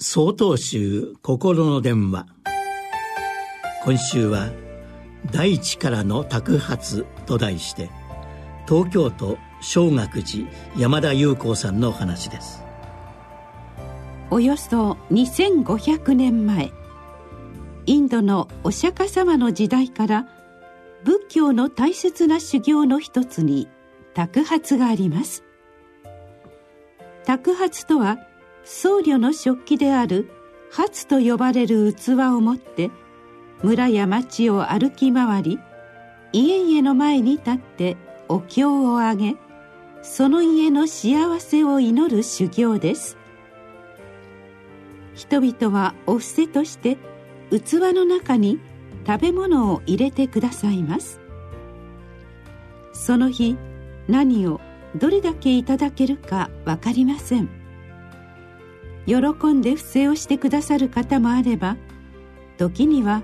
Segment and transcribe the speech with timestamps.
[0.00, 2.28] 総統集心の電話。
[3.82, 4.52] 今週は
[5.32, 7.90] 「大地からの托発」と題して
[8.68, 12.62] 東京都小学寺山田裕子さんのお話です。
[14.30, 16.70] およそ2500年前
[17.86, 20.28] インドのお釈迦様の時代から
[21.02, 23.66] 仏教の大切な修行の一つに
[24.14, 25.42] 托発があります。
[27.24, 28.18] 托発とは
[28.70, 30.28] 僧侶の食器である
[30.70, 32.90] 初と呼ばれる器を持って
[33.62, 35.58] 村や町を歩き回り
[36.34, 37.96] 家々の前に立って
[38.28, 39.36] お経をあげ
[40.02, 43.16] その家の幸せを祈る修行です。
[45.14, 46.98] 人々はお布施として
[47.50, 48.60] 器の中に
[49.06, 51.20] 食べ物を入れてくださいます。
[52.92, 53.56] その日
[54.08, 54.60] 何を
[54.94, 57.57] どれだけいただけるか分かりません。
[59.08, 61.78] 喜んで不正をしてくださる方もあれば
[62.58, 63.22] 時には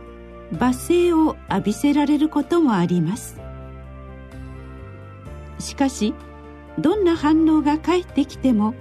[0.50, 3.38] 罵声を浴びせられることもあります。
[5.58, 6.14] しかし
[6.78, 8.74] どんな反応が返ってきても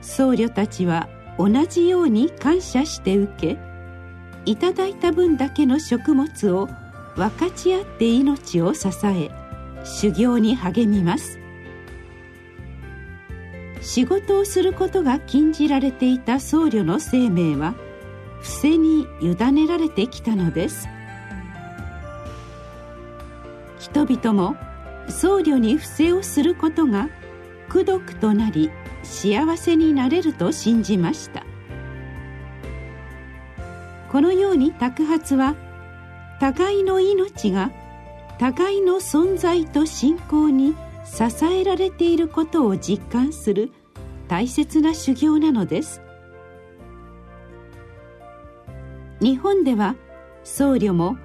[0.00, 1.08] 僧侶たちは
[1.38, 3.58] 同じように感謝して受け
[4.44, 6.68] いただいた分だけの食物を
[7.14, 9.30] 分かち合って命を支え
[9.84, 11.41] 修行に励みます。
[13.82, 17.74] 仕事をすることが禁じられていた僧侶の生命は
[18.40, 20.88] 伏せに委ねられてきたのです。
[23.80, 24.56] 人々も
[25.08, 27.08] 僧侶に伏せをすることが
[27.68, 28.70] 功徳となり
[29.02, 31.44] 幸せになれると信じました。
[34.10, 35.56] このように托発は
[36.38, 37.72] 互いの命が
[38.38, 43.70] 互いの存在と信仰に支えられていることを実感する
[44.28, 46.00] 大切な修行なのです。
[49.20, 49.94] 日本では
[50.42, 51.16] 僧侶も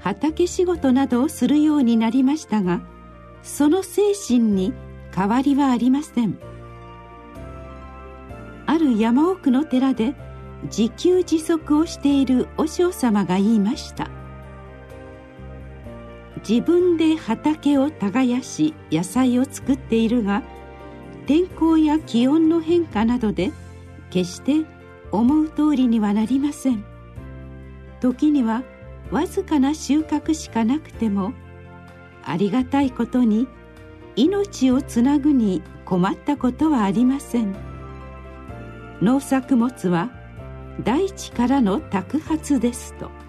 [0.00, 2.80] 畑仕事などをするようになりましたが
[3.42, 4.72] その精神に
[5.14, 6.38] 変わりはありません。
[8.66, 10.14] ある山奥の寺で
[10.64, 14.08] 自給自足をしている和尚様が言いました。
[16.48, 20.42] 自分で畑を耕し野菜を作っているが
[21.26, 23.52] 天候や気温の変化などで
[24.10, 24.66] 決して
[25.12, 26.84] 思う通りにはなりません。
[28.00, 28.64] 時には
[29.10, 31.32] わずかな収穫しかなくても
[32.24, 33.46] ありがたいことに
[34.16, 37.54] 命をつなぐに困ったことはありません。
[39.00, 40.10] 農作物は
[40.82, 43.21] 大地からの托発ですと。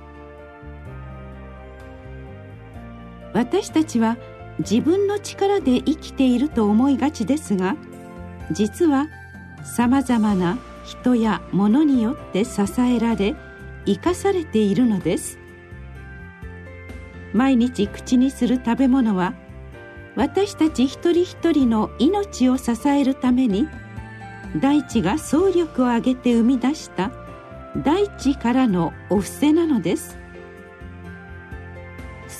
[3.34, 4.18] 私たちは
[4.60, 7.76] 自分の力で生きていると思いがちですが
[8.52, 9.08] 実は
[9.64, 13.36] さまざまな人や物によって支えられ
[13.86, 15.40] 生かされているのです。
[17.34, 19.34] 毎日口にする食べ物は
[20.16, 23.68] 私たち一人一人の命を支えるために
[24.62, 27.12] 大地が総力を挙げて生み出した
[27.78, 30.23] 大地からのお布施なのです。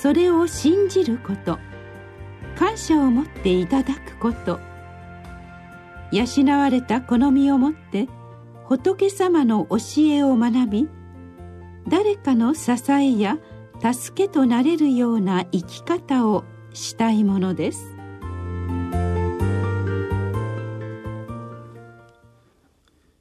[0.04, 1.58] それを信じること。
[2.58, 4.60] 感謝を持っていただくこと。
[6.12, 6.26] 養
[6.60, 8.10] われた好みを持って
[8.66, 10.90] 仏様の教えを学び
[11.88, 13.38] 誰かの支えや
[13.82, 16.44] 助けとなれるような生き方を
[16.74, 17.96] したいものです。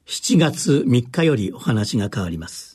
[0.05, 2.72] 7月3日よりお話が変わります。